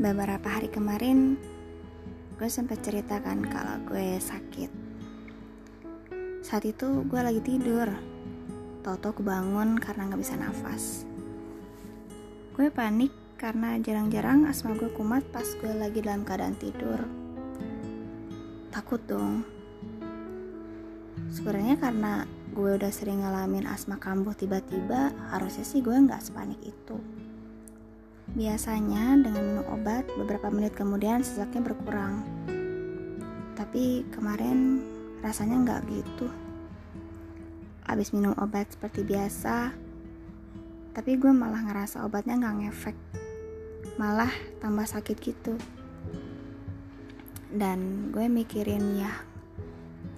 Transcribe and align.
beberapa 0.00 0.48
hari 0.48 0.72
kemarin 0.72 1.36
gue 2.40 2.48
sempat 2.48 2.80
ceritakan 2.80 3.44
kalau 3.44 3.76
gue 3.84 4.16
sakit. 4.16 4.72
Saat 6.40 6.64
itu 6.64 7.04
gue 7.04 7.20
lagi 7.20 7.44
tidur. 7.44 7.84
Toto 8.80 9.12
kebangun 9.12 9.76
karena 9.76 10.08
gak 10.08 10.24
bisa 10.24 10.40
nafas. 10.40 11.04
Gue 12.56 12.72
panik 12.72 13.12
karena 13.36 13.76
jarang-jarang 13.76 14.48
asma 14.48 14.72
gue 14.72 14.88
kumat 14.88 15.20
pas 15.28 15.44
gue 15.44 15.68
lagi 15.76 16.00
dalam 16.00 16.24
keadaan 16.24 16.56
tidur. 16.56 17.04
Takut 18.72 19.04
dong. 19.04 19.44
Sebenarnya 21.28 21.76
karena 21.76 22.24
gue 22.56 22.72
udah 22.72 22.88
sering 22.88 23.20
ngalamin 23.20 23.68
asma 23.68 24.00
kambuh 24.00 24.32
tiba-tiba 24.32 25.12
harusnya 25.28 25.68
sih 25.68 25.84
gue 25.84 25.92
nggak 25.92 26.24
sepanik 26.24 26.58
itu 26.64 26.96
Biasanya 28.30 29.18
dengan 29.18 29.42
minum 29.42 29.66
obat 29.74 30.06
beberapa 30.14 30.46
menit 30.54 30.78
kemudian 30.78 31.26
sesaknya 31.26 31.66
berkurang. 31.66 32.22
Tapi 33.58 34.06
kemarin 34.14 34.78
rasanya 35.18 35.58
nggak 35.66 35.82
gitu. 35.90 36.30
Abis 37.90 38.14
minum 38.14 38.30
obat 38.38 38.70
seperti 38.70 39.02
biasa, 39.02 39.74
tapi 40.94 41.18
gue 41.18 41.34
malah 41.34 41.58
ngerasa 41.58 42.06
obatnya 42.06 42.38
nggak 42.38 42.56
ngefek. 42.62 42.96
Malah 43.98 44.30
tambah 44.62 44.86
sakit 44.86 45.16
gitu. 45.18 45.58
Dan 47.50 48.14
gue 48.14 48.30
mikirin 48.30 48.94
ya 48.94 49.10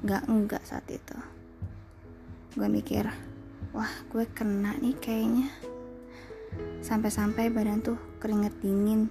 nggak 0.05 0.29
enggak 0.29 0.63
saat 0.69 0.85
itu. 0.93 1.17
Gue 2.53 2.69
mikir, 2.69 3.09
wah 3.73 3.93
gue 4.13 4.29
kena 4.37 4.77
nih 4.77 5.01
kayaknya 5.01 5.49
sampai-sampai 6.83 7.49
badan 7.49 7.81
tuh 7.81 8.12
keringet 8.23 8.55
dingin. 8.63 9.11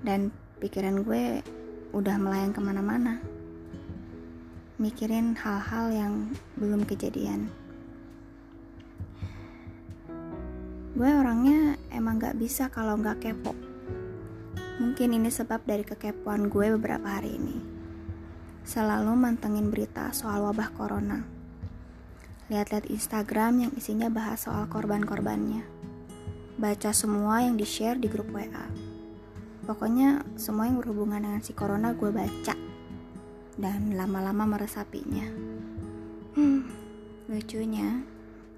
Dan 0.00 0.32
pikiran 0.56 1.04
gue 1.04 1.44
udah 1.92 2.16
melayang 2.16 2.56
ke 2.56 2.60
mana-mana. 2.64 3.20
Mikirin 4.80 5.36
hal-hal 5.36 5.92
yang 5.92 6.12
belum 6.56 6.88
kejadian. 6.88 7.52
Gue 10.96 11.10
orangnya 11.12 11.76
emang 11.92 12.16
gak 12.16 12.40
bisa 12.40 12.72
kalau 12.72 12.96
gak 12.96 13.20
kepo. 13.20 13.52
Mungkin 14.80 15.20
ini 15.20 15.28
sebab 15.28 15.68
dari 15.68 15.84
kekepoan 15.84 16.48
gue 16.48 16.72
beberapa 16.80 17.20
hari 17.20 17.36
ini. 17.36 17.56
Selalu 18.64 19.12
mantengin 19.12 19.68
berita 19.68 20.08
soal 20.16 20.40
wabah 20.40 20.72
corona. 20.72 21.20
Lihat-lihat 22.48 22.88
Instagram 22.88 23.68
yang 23.68 23.72
isinya 23.76 24.08
bahas 24.08 24.48
soal 24.48 24.64
korban-korbannya 24.72 25.73
baca 26.54 26.94
semua 26.94 27.42
yang 27.42 27.58
di-share 27.58 27.98
di 27.98 28.06
grup 28.06 28.30
WA. 28.30 28.66
Pokoknya 29.66 30.22
semua 30.38 30.70
yang 30.70 30.78
berhubungan 30.78 31.18
dengan 31.18 31.42
si 31.42 31.50
corona 31.50 31.90
gue 31.98 32.14
baca 32.14 32.54
dan 33.58 33.80
lama-lama 33.98 34.54
meresapinya. 34.54 35.26
Hmm, 36.38 36.62
lucunya, 37.26 38.06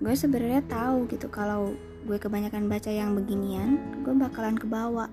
gue 0.03 0.13
sebenarnya 0.13 0.61
tahu 0.69 1.09
gitu 1.09 1.33
kalau 1.33 1.73
gue 2.05 2.19
kebanyakan 2.21 2.69
baca 2.69 2.93
yang 2.93 3.17
beginian, 3.17 4.03
gue 4.05 4.13
bakalan 4.13 4.61
kebawa. 4.61 5.09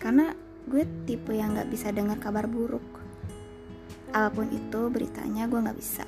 Karena 0.00 0.32
gue 0.72 0.88
tipe 1.04 1.36
yang 1.36 1.52
gak 1.52 1.68
bisa 1.68 1.92
dengar 1.92 2.16
kabar 2.16 2.48
buruk. 2.48 2.84
Apa 4.16 4.32
pun 4.32 4.48
itu 4.48 4.88
beritanya 4.88 5.44
gue 5.44 5.60
gak 5.60 5.76
bisa. 5.76 6.04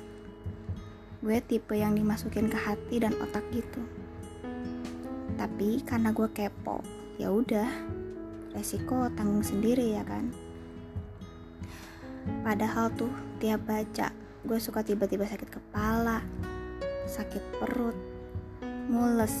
Gue 1.21 1.37
tipe 1.37 1.77
yang 1.77 1.93
dimasukin 1.93 2.49
ke 2.49 2.57
hati 2.57 2.97
dan 2.97 3.13
otak 3.21 3.45
gitu 3.53 4.00
tapi 5.41 5.81
karena 5.81 6.13
gue 6.13 6.29
kepo 6.37 6.85
ya 7.17 7.33
udah 7.33 7.65
resiko 8.53 9.09
tanggung 9.17 9.41
sendiri 9.41 9.97
ya 9.97 10.05
kan? 10.05 10.29
Padahal 12.45 12.93
tuh 12.93 13.09
tiap 13.41 13.65
baca 13.65 14.13
gue 14.45 14.59
suka 14.61 14.85
tiba-tiba 14.85 15.25
sakit 15.25 15.49
kepala 15.49 16.21
sakit 17.09 17.41
perut 17.57 17.97
mules 18.85 19.33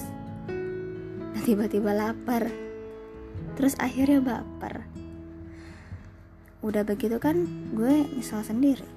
dan 1.37 1.41
tiba-tiba 1.45 1.93
lapar 1.93 2.49
terus 3.53 3.77
akhirnya 3.77 4.25
baper. 4.25 4.81
Udah 6.65 6.81
begitu 6.81 7.21
kan 7.21 7.45
gue 7.77 8.09
nyesel 8.09 8.41
sendiri. 8.41 8.89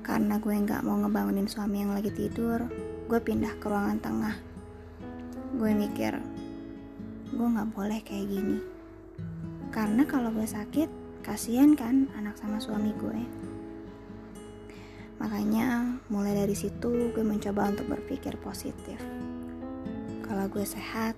Karena 0.00 0.40
gue 0.40 0.54
nggak 0.64 0.80
mau 0.80 0.96
ngebangunin 0.96 1.44
suami 1.44 1.84
yang 1.84 1.92
lagi 1.92 2.08
tidur 2.08 2.64
gue 3.06 3.20
pindah 3.22 3.54
ke 3.62 3.66
ruangan 3.70 4.02
tengah. 4.02 4.36
Gue 5.54 5.70
mikir 5.70 6.18
gue 7.30 7.46
nggak 7.46 7.70
boleh 7.70 8.02
kayak 8.02 8.26
gini. 8.26 8.58
Karena 9.70 10.02
kalau 10.06 10.34
gue 10.34 10.46
sakit 10.46 11.22
kasihan 11.22 11.74
kan 11.74 12.06
anak 12.14 12.38
sama 12.38 12.62
suami 12.62 12.94
gue 12.94 13.46
makanya 15.16 15.96
mulai 16.12 16.36
dari 16.36 16.52
situ 16.52 17.10
gue 17.10 17.24
mencoba 17.24 17.72
untuk 17.72 17.88
berpikir 17.88 18.36
positif. 18.36 19.00
Kalau 20.20 20.46
gue 20.52 20.62
sehat 20.62 21.16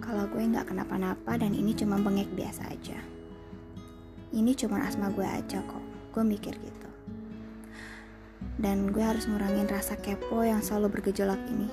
kalau 0.00 0.26
gue 0.26 0.42
nggak 0.42 0.72
kenapa-napa 0.72 1.38
dan 1.38 1.52
ini 1.52 1.76
cuma 1.76 2.00
bengek 2.00 2.32
biasa 2.32 2.64
aja. 2.72 2.98
Ini 4.34 4.50
cuma 4.58 4.82
asma 4.82 5.12
gue 5.12 5.26
aja 5.26 5.62
kok. 5.62 5.84
Gue 6.10 6.24
mikir 6.24 6.56
gitu 6.58 6.93
dan 8.64 8.88
gue 8.88 9.04
harus 9.04 9.28
ngurangin 9.28 9.68
rasa 9.68 10.00
kepo 10.00 10.40
yang 10.40 10.64
selalu 10.64 10.96
bergejolak 10.96 11.36
ini. 11.52 11.68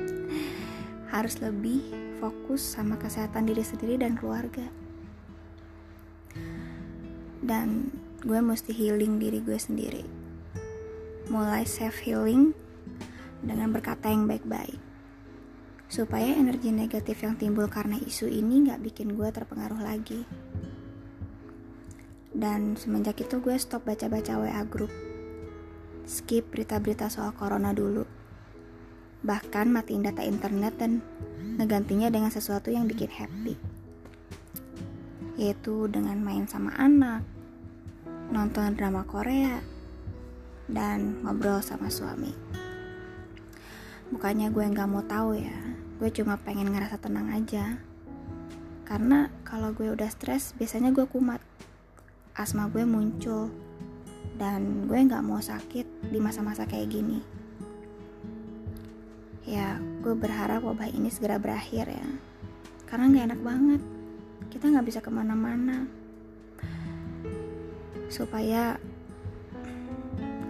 harus 1.12 1.36
lebih 1.44 1.84
fokus 2.16 2.64
sama 2.64 2.96
kesehatan 2.96 3.44
diri 3.44 3.60
sendiri 3.60 4.00
dan 4.00 4.16
keluarga. 4.16 4.64
Dan 7.44 7.92
gue 8.24 8.40
mesti 8.40 8.72
healing 8.72 9.20
diri 9.20 9.44
gue 9.44 9.58
sendiri. 9.60 10.00
Mulai 11.28 11.68
self 11.68 12.00
healing 12.00 12.56
dengan 13.44 13.68
berkata 13.76 14.08
yang 14.08 14.24
baik-baik. 14.24 14.80
Supaya 15.92 16.32
energi 16.32 16.72
negatif 16.72 17.20
yang 17.20 17.36
timbul 17.36 17.68
karena 17.68 18.00
isu 18.00 18.32
ini 18.32 18.64
gak 18.64 18.80
bikin 18.80 19.12
gue 19.12 19.28
terpengaruh 19.28 19.84
lagi. 19.84 20.24
Dan 22.32 22.80
semenjak 22.80 23.20
itu 23.20 23.44
gue 23.44 23.60
stop 23.60 23.84
baca-baca 23.84 24.40
WA 24.40 24.64
group 24.64 25.11
skip 26.06 26.50
berita-berita 26.50 27.08
soal 27.08 27.34
corona 27.34 27.70
dulu. 27.74 28.04
Bahkan 29.22 29.70
matiin 29.70 30.02
data 30.02 30.26
internet 30.26 30.74
dan 30.78 30.98
ngegantinya 31.58 32.10
dengan 32.10 32.34
sesuatu 32.34 32.74
yang 32.74 32.90
bikin 32.90 33.10
happy. 33.10 33.54
Yaitu 35.38 35.86
dengan 35.88 36.18
main 36.18 36.50
sama 36.50 36.74
anak, 36.74 37.22
nonton 38.34 38.74
drama 38.74 39.06
Korea, 39.06 39.62
dan 40.66 41.22
ngobrol 41.22 41.62
sama 41.62 41.92
suami. 41.92 42.34
Bukannya 44.12 44.52
gue 44.52 44.64
nggak 44.72 44.90
mau 44.90 45.00
tahu 45.06 45.40
ya, 45.40 45.56
gue 45.96 46.10
cuma 46.12 46.36
pengen 46.36 46.68
ngerasa 46.68 47.00
tenang 47.00 47.32
aja. 47.32 47.80
Karena 48.84 49.32
kalau 49.46 49.72
gue 49.72 49.88
udah 49.88 50.10
stres, 50.12 50.52
biasanya 50.58 50.92
gue 50.92 51.08
kumat. 51.08 51.40
Asma 52.36 52.68
gue 52.68 52.84
muncul, 52.84 53.48
dan 54.42 54.90
gue 54.90 54.98
nggak 54.98 55.22
mau 55.22 55.38
sakit 55.38 56.10
di 56.10 56.18
masa-masa 56.18 56.66
kayak 56.66 56.90
gini. 56.90 57.22
Ya, 59.46 59.78
gue 60.02 60.18
berharap 60.18 60.66
wabah 60.66 60.90
ini 60.90 61.14
segera 61.14 61.38
berakhir 61.38 61.86
ya, 61.86 62.08
karena 62.90 63.06
nggak 63.06 63.26
enak 63.30 63.40
banget. 63.46 63.82
Kita 64.50 64.66
nggak 64.66 64.86
bisa 64.90 64.98
ke 64.98 65.14
mana-mana, 65.14 65.86
supaya 68.10 68.82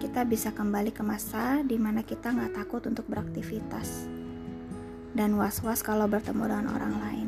kita 0.01 0.25
bisa 0.25 0.49
kembali 0.49 0.89
ke 0.89 1.05
masa 1.05 1.61
di 1.61 1.77
mana 1.77 2.01
kita 2.01 2.33
nggak 2.33 2.65
takut 2.65 2.81
untuk 2.89 3.05
beraktivitas 3.05 4.09
dan 5.13 5.37
was-was 5.37 5.85
kalau 5.85 6.09
bertemu 6.09 6.49
dengan 6.49 6.67
orang 6.73 6.95
lain. 6.97 7.22